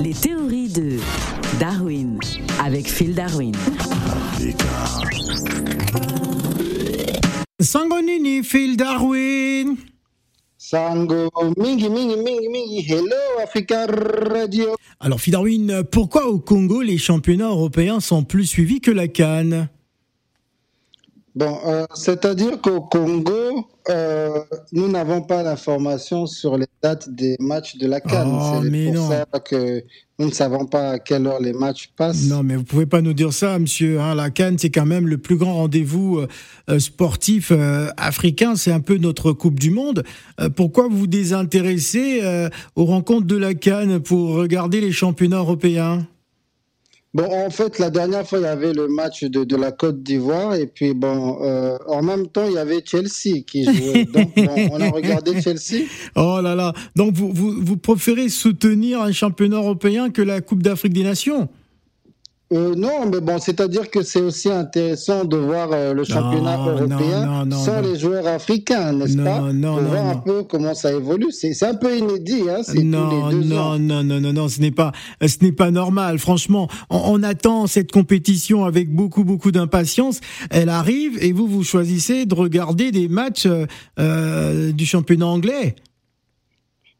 Les 0.00 0.12
théories 0.14 0.68
de 0.68 0.98
Darwin 1.58 2.18
avec 2.60 2.88
Phil 2.88 3.14
Darwin. 3.14 3.52
Sangonini, 7.60 8.44
Phil 8.44 8.76
Darwin. 8.76 9.76
Sango, 10.56 11.30
mingi, 11.56 11.88
mingi, 11.88 12.16
mingi, 12.16 12.48
mingi. 12.48 12.86
Hello, 12.88 13.42
Africa 13.42 13.86
Radio. 13.86 14.76
Alors, 15.00 15.20
Phil 15.20 15.32
Darwin, 15.32 15.82
pourquoi 15.90 16.28
au 16.28 16.38
Congo 16.38 16.82
les 16.82 16.98
championnats 16.98 17.48
européens 17.48 18.00
sont 18.00 18.22
plus 18.22 18.46
suivis 18.46 18.80
que 18.80 18.90
la 18.90 19.08
Cannes? 19.08 19.68
Bon, 21.38 21.56
euh, 21.66 21.86
c'est-à-dire 21.94 22.60
qu'au 22.60 22.80
Congo, 22.80 23.64
euh, 23.88 24.40
nous 24.72 24.88
n'avons 24.88 25.22
pas 25.22 25.44
d'informations 25.44 26.26
sur 26.26 26.58
les 26.58 26.66
dates 26.82 27.08
des 27.10 27.36
matchs 27.38 27.76
de 27.76 27.86
la 27.86 28.00
Cannes. 28.00 28.32
Oh, 28.32 28.58
c'est 28.60 28.68
mais 28.68 28.86
pour 28.86 28.94
non. 28.94 29.08
ça 29.08 29.24
que 29.38 29.84
nous 30.18 30.26
ne 30.26 30.32
savons 30.32 30.66
pas 30.66 30.90
à 30.90 30.98
quelle 30.98 31.28
heure 31.28 31.40
les 31.40 31.52
matchs 31.52 31.90
passent. 31.96 32.24
Non, 32.24 32.42
mais 32.42 32.56
vous 32.56 32.64
pouvez 32.64 32.86
pas 32.86 33.02
nous 33.02 33.12
dire 33.12 33.32
ça, 33.32 33.56
monsieur. 33.60 34.00
hein. 34.00 34.16
la 34.16 34.30
Cannes, 34.30 34.58
c'est 34.58 34.70
quand 34.70 34.84
même 34.84 35.06
le 35.06 35.16
plus 35.18 35.36
grand 35.36 35.54
rendez-vous 35.54 36.26
euh, 36.68 36.78
sportif 36.80 37.52
euh, 37.52 37.86
africain. 37.96 38.56
C'est 38.56 38.72
un 38.72 38.80
peu 38.80 38.96
notre 38.96 39.30
Coupe 39.30 39.60
du 39.60 39.70
Monde. 39.70 40.02
Euh, 40.40 40.48
pourquoi 40.50 40.88
vous 40.88 40.98
vous 40.98 41.06
désintéressez 41.06 42.20
aux 42.74 42.84
rencontres 42.84 43.28
de 43.28 43.36
la 43.36 43.54
Cannes 43.54 44.00
pour 44.00 44.30
regarder 44.30 44.80
les 44.80 44.90
championnats 44.90 45.38
européens? 45.38 46.04
Bon, 47.14 47.24
en 47.24 47.48
fait, 47.48 47.78
la 47.78 47.88
dernière 47.88 48.28
fois, 48.28 48.38
il 48.38 48.42
y 48.42 48.46
avait 48.46 48.74
le 48.74 48.86
match 48.86 49.24
de, 49.24 49.42
de 49.42 49.56
la 49.56 49.72
Côte 49.72 50.02
d'Ivoire. 50.02 50.54
Et 50.54 50.66
puis, 50.66 50.92
bon, 50.92 51.38
euh, 51.42 51.78
en 51.86 52.02
même 52.02 52.28
temps, 52.28 52.44
il 52.46 52.52
y 52.52 52.58
avait 52.58 52.82
Chelsea 52.84 53.40
qui 53.46 53.64
jouait. 53.64 54.04
Donc, 54.14 54.34
bon, 54.36 54.68
on 54.72 54.80
a 54.80 54.90
regardé 54.90 55.40
Chelsea. 55.40 55.86
Oh 56.16 56.40
là 56.42 56.54
là 56.54 56.74
Donc 56.96 57.14
vous, 57.14 57.32
vous, 57.32 57.54
vous 57.58 57.76
préférez 57.78 58.28
soutenir 58.28 59.00
un 59.00 59.12
championnat 59.12 59.56
européen 59.56 60.10
que 60.10 60.20
la 60.20 60.42
Coupe 60.42 60.62
d'Afrique 60.62 60.92
des 60.92 61.04
Nations? 61.04 61.48
Euh, 62.50 62.74
non, 62.74 63.10
mais 63.12 63.20
bon, 63.20 63.38
c'est-à-dire 63.38 63.90
que 63.90 64.02
c'est 64.02 64.22
aussi 64.22 64.50
intéressant 64.50 65.26
de 65.26 65.36
voir 65.36 65.68
euh, 65.72 65.92
le 65.92 66.02
championnat 66.04 66.56
Non, 66.56 66.66
européen 66.70 67.26
non, 67.26 67.32
non, 67.40 67.46
non, 67.46 67.56
sans 67.58 67.82
les 67.82 67.98
joueurs 67.98 68.26
africains, 68.26 68.94
n'est-ce 68.94 69.18
pas? 69.18 69.52
non, 69.52 69.74
Pour 69.76 69.84
voir 69.84 70.06
un 70.06 70.16
peu 70.16 70.44
comment 70.44 70.74
ça 70.74 70.92
évolue. 70.92 71.30
C'est 71.30 71.62
un 71.62 71.74
peu 71.74 71.94
inédit, 71.98 72.44
hein, 72.48 72.62
tous 72.66 72.82
non, 72.82 73.28
les 73.30 73.36
deux 73.36 73.44
non, 73.44 73.78
non, 73.78 74.02
non, 74.02 74.18
non, 74.20 74.32
non, 74.32 74.48
ce 74.48 74.60
n'est 74.62 74.70
pas, 74.70 74.92
ce 75.20 75.36
n'est 75.42 75.52
pas 75.52 75.70
normal. 75.70 76.18
Franchement, 76.18 76.68
on, 76.88 77.02
on 77.18 77.22
attend 77.22 77.66
cette 77.66 77.92
compétition 77.92 78.64
avec 78.64 78.94
beaucoup, 78.94 79.24
beaucoup 79.24 79.52
d'impatience. 79.52 80.20
Elle 80.50 80.70
arrive 80.70 81.22
et 81.22 81.32
vous, 81.32 81.46
vous 81.46 81.64
choisissez 81.64 82.24
de 82.24 82.34
regarder 82.34 82.92
des 82.92 83.08
matchs 83.08 83.44
euh, 83.44 83.66
euh, 83.98 84.72
du 84.72 84.86
championnat 84.86 85.26
anglais. 85.26 85.76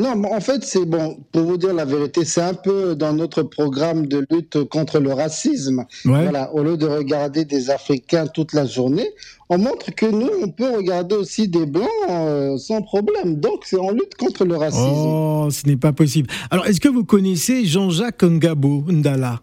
Non, 0.00 0.16
mais 0.16 0.32
en 0.32 0.40
fait, 0.40 0.64
c'est 0.64 0.86
bon, 0.86 1.18
pour 1.30 1.42
vous 1.42 1.58
dire 1.58 1.74
la 1.74 1.84
vérité, 1.84 2.24
c'est 2.24 2.40
un 2.40 2.54
peu 2.54 2.94
dans 2.94 3.12
notre 3.12 3.42
programme 3.42 4.06
de 4.06 4.24
lutte 4.30 4.64
contre 4.64 4.98
le 4.98 5.12
racisme. 5.12 5.84
Ouais. 6.06 6.22
Voilà, 6.22 6.54
au 6.54 6.62
lieu 6.62 6.78
de 6.78 6.86
regarder 6.86 7.44
des 7.44 7.68
Africains 7.68 8.26
toute 8.26 8.54
la 8.54 8.64
journée, 8.64 9.10
on 9.50 9.58
montre 9.58 9.94
que 9.94 10.06
nous, 10.06 10.30
on 10.42 10.48
peut 10.48 10.74
regarder 10.74 11.16
aussi 11.16 11.48
des 11.48 11.66
Blancs 11.66 11.86
euh, 12.08 12.56
sans 12.56 12.80
problème. 12.80 13.40
Donc, 13.40 13.64
c'est 13.66 13.78
en 13.78 13.90
lutte 13.90 14.14
contre 14.18 14.46
le 14.46 14.56
racisme. 14.56 14.86
Oh, 14.86 15.48
ce 15.50 15.66
n'est 15.66 15.76
pas 15.76 15.92
possible. 15.92 16.30
Alors, 16.50 16.66
est-ce 16.66 16.80
que 16.80 16.88
vous 16.88 17.04
connaissez 17.04 17.66
Jean-Jacques 17.66 18.24
Ngabo 18.24 18.84
Ndala? 18.88 19.40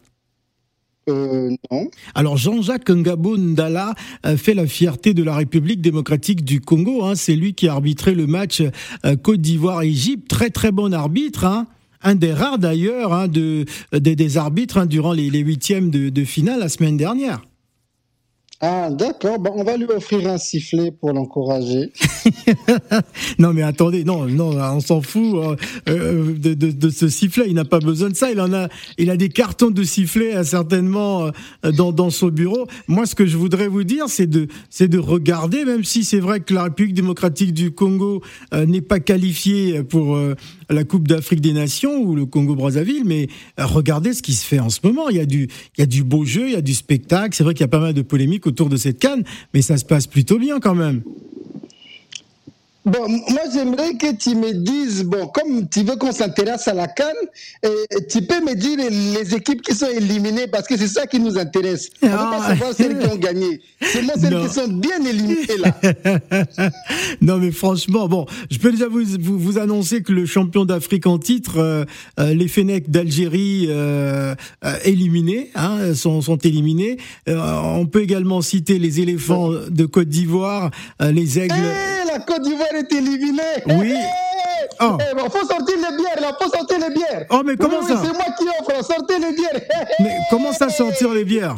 Euh. 1.10 1.56
Alors 2.16 2.38
Jean-Jacques 2.38 2.90
Ngabo 2.90 3.38
Ndala 3.38 3.96
euh, 4.26 4.38
fait 4.38 4.54
la 4.54 4.68
fierté 4.68 5.14
de 5.14 5.24
la 5.24 5.36
République 5.36 5.82
démocratique 5.82 6.44
du 6.44 6.60
Congo. 6.60 7.04
hein. 7.06 7.16
C'est 7.16 7.36
lui 7.36 7.54
qui 7.54 7.68
a 7.68 7.74
arbitré 7.74 8.14
le 8.14 8.28
match 8.28 8.62
euh, 9.06 9.16
Côte 9.16 9.42
d'Ivoire-Égypte. 9.42 10.28
Très 10.28 10.50
très 10.50 10.72
bon 10.72 10.94
arbitre. 10.94 11.46
hein. 11.46 11.68
Un 12.04 12.16
des 12.16 12.32
rares 12.34 12.60
d'ailleurs 12.60 13.12
hein, 13.14 13.28
de, 13.28 13.66
des, 13.92 14.38
arbitres 14.38 14.78
hein, 14.78 14.86
durant 14.86 15.14
les, 15.14 15.30
huitièmes 15.30 15.90
de 15.90 16.24
finale 16.24 16.60
la 16.60 16.70
semaine 16.70 16.96
dernière. 16.96 17.42
Ah, 18.60 18.90
d'accord. 18.90 19.38
Bon, 19.38 19.52
on 19.56 19.64
va 19.64 19.78
lui 19.78 19.86
offrir 19.86 20.28
un 20.28 20.40
sifflet 20.40 20.92
pour 20.92 21.14
l'encourager. 21.14 21.92
Non 23.40 23.54
mais 23.54 23.62
attendez, 23.62 24.04
non, 24.04 24.26
non, 24.26 24.58
on 24.58 24.80
s'en 24.80 25.02
fout 25.02 25.36
euh, 25.36 25.56
euh, 25.90 26.34
de, 26.38 26.90
ce 26.90 27.08
sifflet. 27.08 27.46
Il 27.48 27.54
n'a 27.54 27.66
pas 27.66 27.80
besoin 27.80 28.10
de 28.10 28.16
ça. 28.16 28.32
Il 28.32 28.42
en 28.42 28.54
a, 28.54 28.68
il 28.98 29.10
a 29.10 29.18
des 29.18 29.30
cartons 29.30 29.70
de 29.70 29.84
sifflet 29.84 30.36
euh, 30.36 30.44
certainement 30.44 31.30
euh, 31.66 31.72
dans, 31.72 32.10
son 32.10 32.30
bureau. 32.30 32.68
Moi, 32.88 33.06
ce 33.06 33.16
que 33.16 33.26
je 33.26 33.38
voudrais 33.38 33.68
vous 33.68 33.84
dire, 33.84 34.06
c'est 34.08 34.28
de, 34.28 34.48
c'est 34.70 34.88
de 34.88 34.98
regarder, 34.98 35.66
même 35.66 35.84
si 35.84 36.04
c'est 36.04 36.20
vrai 36.20 36.40
que 36.40 36.54
la 36.54 36.64
République 36.64 36.96
démocratique 36.96 37.54
du 37.54 37.72
Congo 37.72 38.22
euh, 38.54 38.66
n'est 38.66 38.82
pas 38.82 39.00
qualifiée 39.00 39.84
pour 39.84 40.20
la 40.70 40.84
Coupe 40.84 41.08
d'Afrique 41.08 41.42
des 41.42 41.54
Nations 41.54 42.02
ou 42.02 42.16
le 42.16 42.26
Congo 42.26 42.56
Brazzaville, 42.56 43.04
mais 43.06 43.28
euh, 43.60 43.66
regardez 43.66 44.14
ce 44.14 44.22
qui 44.22 44.34
se 44.34 44.46
fait 44.46 44.60
en 44.60 44.70
ce 44.70 44.80
moment. 44.84 45.10
Il 45.10 45.18
y 45.18 45.22
a 45.22 45.26
du, 45.26 45.44
il 45.78 45.80
y 45.80 45.82
a 45.82 45.86
du 45.86 46.04
beau 46.04 46.26
jeu, 46.26 46.48
il 46.48 46.54
y 46.54 46.58
a 46.58 46.62
du 46.62 46.74
spectacle. 46.74 47.36
C'est 47.36 47.44
vrai 47.44 47.54
qu'il 47.54 47.62
y 47.62 47.66
a 47.66 47.70
pas 47.70 47.80
mal 47.80 47.94
de 47.94 48.02
polémiques 48.02 48.48
autour 48.48 48.70
de 48.70 48.78
cette 48.78 49.00
canne, 49.00 49.24
mais 49.54 49.62
ça 49.62 49.78
se 49.78 49.86
passe 49.86 50.08
plutôt 50.08 50.40
bien 50.40 50.60
quand 50.60 50.76
même. 50.76 51.04
Bon, 52.88 53.06
moi 53.10 53.42
j'aimerais 53.54 53.96
que 53.96 54.16
tu 54.16 54.34
me 54.34 54.54
dises, 54.54 55.04
bon, 55.04 55.28
comme 55.28 55.68
tu 55.68 55.84
veux 55.84 55.98
qu'on 55.98 56.14
s'intéresse 56.14 56.70
à 56.70 56.74
la 56.74 56.88
Cannes, 56.88 57.14
et 57.62 58.06
tu 58.10 58.22
peux 58.22 58.40
me 58.40 58.56
dire 58.56 58.78
les, 58.78 58.90
les 58.90 59.36
équipes 59.36 59.62
qui 59.62 59.76
sont 59.76 59.90
éliminées, 59.90 60.48
parce 60.48 60.68
que 60.68 60.78
c'est 60.78 60.88
ça 60.88 61.06
qui 61.06 61.20
nous 61.20 61.38
intéresse. 61.38 61.90
On 62.02 62.08
ne 62.08 62.12
veut 62.12 62.18
Ah. 62.18 62.38
pas 62.40 62.48
savoir 62.48 62.74
celles 62.74 62.98
qui 62.98 63.08
ont 63.08 63.18
gagné. 63.18 63.60
C'est 63.82 64.02
moi 64.04 64.14
celles 64.18 64.34
Non. 64.34 64.48
qui 64.48 64.54
sont 64.54 64.68
bien 64.70 65.04
éliminées 65.04 65.58
là. 65.60 65.76
non 67.22 67.38
mais 67.40 67.52
franchement, 67.52 68.08
bon, 68.08 68.26
je 68.50 68.58
peux 68.58 68.72
déjà 68.72 68.88
vous, 68.88 69.04
vous, 69.20 69.38
vous 69.38 69.58
annoncer 69.58 70.02
que 70.02 70.14
le 70.14 70.26
champion 70.26 70.64
d'Afrique 70.64 71.08
en 71.08 71.18
titre, 71.20 71.58
euh, 71.58 71.84
euh, 72.22 72.34
les 72.34 72.48
Fennecs 72.48 72.90
d'Algérie 72.90 73.66
euh, 73.70 74.34
euh, 74.64 74.74
éliminés, 74.86 75.50
hein, 75.56 75.94
sont, 75.94 76.22
sont 76.22 76.38
éliminés. 76.38 76.98
Euh, 77.28 77.38
on 77.64 77.86
peut 77.86 78.02
également 78.02 78.42
citer 78.42 78.80
les 78.80 79.02
éléphants 79.02 79.50
de 79.52 79.86
Côte 79.86 80.08
d'Ivoire, 80.08 80.72
les 81.02 81.40
aigles. 81.40 81.54
Eh, 81.58 81.97
la 82.18 82.24
Côte 82.24 82.42
d'Ivoire 82.44 82.74
est 82.74 82.92
éliminée. 82.92 83.42
Oui. 83.68 83.94
Eh, 83.96 84.04
Oh. 84.80 84.98
eh, 85.00 85.16
bon, 85.16 85.30
faut 85.30 85.46
sortir 85.48 85.76
les 85.76 85.98
bières, 85.98 86.20
là, 86.22 86.38
faut 86.40 86.50
sortir 86.50 86.78
les 86.80 86.94
bières. 86.94 87.26
Oh, 87.30 87.42
mais 87.46 87.56
comment 87.56 87.80
Oui, 87.80 87.88
ça 87.88 87.96
oui, 87.96 88.08
C'est 88.08 88.14
moi 88.14 88.26
qui 88.38 88.46
offre, 88.60 88.86
sortez 88.86 89.16
les 89.20 89.34
bières. 89.34 89.62
Mais 90.00 90.18
comment 90.30 90.52
ça 90.52 90.70
sortir 90.70 91.12
les 91.14 91.24
bières 91.26 91.56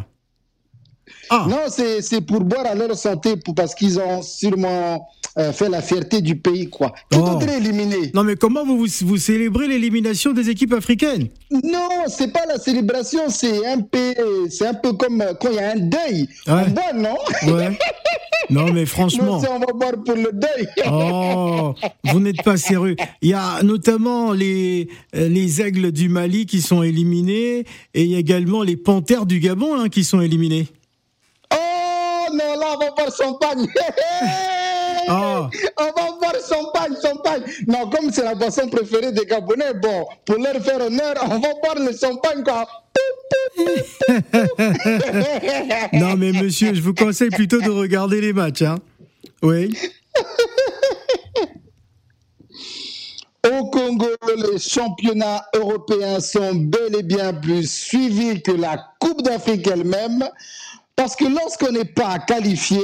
Ah, 1.30 1.46
Non, 1.50 1.62
c'est 1.70 2.02
c'est 2.02 2.22
pour 2.22 2.42
boire 2.42 2.66
à 2.66 2.76
leur 2.76 2.96
santé, 2.98 3.36
pour, 3.38 3.56
parce 3.56 3.74
qu'ils 3.76 4.00
ont 4.00 4.22
sûrement 4.22 5.08
euh, 5.38 5.52
fait 5.54 5.70
la 5.70 5.82
fierté 5.82 6.22
du 6.22 6.36
pays, 6.38 6.70
quoi. 6.70 6.94
Tout 7.10 7.20
Oh. 7.22 7.40
est 7.42 7.58
éliminé. 7.58 8.12
non 8.14 8.24
mais 8.24 8.36
comment 8.36 8.66
vous, 8.66 8.78
vous, 8.80 8.88
vous 9.06 9.18
célébrez 9.18 9.68
l'élimination 9.68 10.32
des 10.34 10.50
équipes 10.50 10.74
africaines 10.74 11.28
Non, 11.52 11.90
c'est 12.08 12.32
pas 12.32 12.46
la 12.48 12.58
célébration, 12.58 13.22
c'est 13.30 13.66
un 13.68 13.80
peu, 13.82 14.14
c'est 14.50 14.68
un 14.68 14.74
peu 14.74 14.94
comme 14.94 15.22
euh, 15.22 15.34
quand 15.40 15.50
il 15.50 15.56
y 15.56 15.60
a 15.60 15.72
un 15.72 15.76
deuil. 15.78 16.28
Ouais. 16.48 16.64
On 16.68 16.70
boit, 16.70 16.94
non 16.94 17.18
Ouais. 17.56 17.78
Non 18.50 18.72
mais 18.72 18.86
franchement. 18.86 19.42
On 19.50 19.60
va 19.60 19.66
boire 19.74 20.04
pour 20.04 20.16
le 20.16 20.32
deuil. 20.34 20.68
Oh, 20.92 21.76
vous 22.06 22.20
n'êtes 22.20 22.44
pas 22.44 22.58
sérieux. 22.58 22.96
Il 23.22 23.30
y 23.30 23.34
a 23.34 23.62
notamment 23.64 24.34
les, 24.34 24.90
les 25.14 25.62
aigles 25.62 25.92
du 25.92 26.10
Mali 26.10 26.46
qui 26.46 26.62
sont 26.62 26.82
éliminés 26.84 27.66
et 27.94 28.04
il 28.04 28.08
y 28.08 28.16
a 28.16 28.20
également 28.20 28.64
les 28.64 28.78
panthères 28.78 29.26
du 29.26 29.40
Gabon 29.40 29.76
hein, 29.80 29.90
qui 29.90 30.04
sont 30.04 30.22
éliminés. 30.22 30.68
Oh 31.54 32.28
non, 32.34 32.60
là, 32.60 32.76
on 32.76 32.80
va 32.80 32.92
boire 32.92 33.16
champagne. 33.16 33.68
Ah. 35.12 35.50
On 35.80 35.86
va 35.86 35.92
boire 36.20 36.36
champagne, 36.48 36.96
champagne. 37.04 37.42
Non, 37.68 37.90
comme 37.90 38.12
c'est 38.12 38.24
la 38.24 38.36
boisson 38.36 38.70
préférée 38.70 39.12
des 39.12 39.26
Gabonais, 39.26 39.74
bon, 39.82 40.06
pour 40.24 40.36
leur 40.36 40.62
faire 40.62 40.82
honneur, 40.82 41.16
on 41.24 41.40
va 41.40 41.54
boire 41.64 41.80
le 41.80 41.98
champagne, 41.98 42.44
quoi. 42.44 42.68
Non 45.94 46.16
mais 46.18 46.32
monsieur, 46.32 46.74
je 46.74 46.82
vous 46.82 46.94
conseille 46.94 47.30
plutôt 47.30 47.62
de 47.62 47.70
regarder 47.70 48.22
les 48.22 48.34
matchs. 48.34 48.62
Hein. 48.64 48.78
Oui. 49.42 49.70
Au 53.50 53.66
Congo, 53.70 54.08
les 54.52 54.60
championnats 54.60 55.44
européens 55.56 56.20
sont 56.20 56.54
bel 56.56 56.96
et 56.98 57.04
bien 57.04 57.34
plus 57.34 57.70
suivis 57.72 58.42
que 58.42 58.52
la 58.52 58.84
Coupe 59.00 59.22
d'Afrique 59.22 59.66
elle-même, 59.68 60.28
parce 60.96 61.16
que 61.16 61.26
lorsqu'on 61.26 61.72
n'est 61.72 61.86
pas 61.86 62.20
qualifié, 62.20 62.82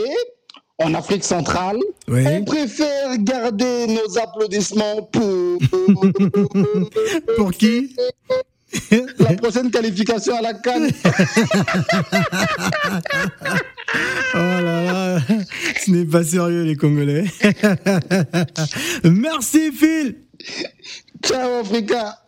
en 0.78 0.94
Afrique 0.94 1.24
centrale, 1.24 1.78
Oui. 2.08 2.24
on 2.28 2.44
préfère 2.44 3.18
garder 3.20 3.88
nos 3.88 4.18
applaudissements 4.18 5.04
pour 5.04 5.58
Pour 7.38 7.52
qui? 7.52 7.96
la 9.20 9.34
prochaine 9.34 9.72
qualification 9.72 10.38
à 10.38 10.42
la 10.42 10.54
Cannes. 10.54 10.92
Oh 14.34 14.38
là 14.38 14.84
là, 14.84 15.20
ce 15.80 15.92
n'est 15.92 16.04
pas 16.04 16.24
sérieux 16.24 16.64
les 16.64 16.76
Congolais. 16.76 17.26
Merci 19.06 19.72
Phil. 19.72 20.16
Ciao 21.24 21.62
Africa. 21.62 22.20